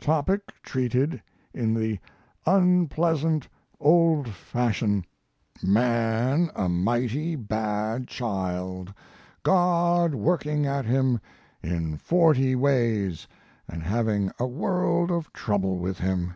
Topic 0.00 0.52
treated 0.64 1.22
in 1.54 1.72
the 1.72 2.00
unpleasant, 2.44 3.48
old 3.78 4.28
fashion: 4.30 5.04
Man 5.62 6.50
a 6.56 6.68
mighty 6.68 7.36
bad 7.36 8.08
child, 8.08 8.92
God 9.44 10.12
working 10.12 10.66
at 10.66 10.86
him 10.86 11.20
in 11.62 11.98
forty 11.98 12.56
ways 12.56 13.28
and 13.68 13.80
having 13.84 14.32
a 14.40 14.46
world 14.48 15.12
of 15.12 15.32
trouble 15.32 15.78
with 15.78 16.00
him. 16.00 16.34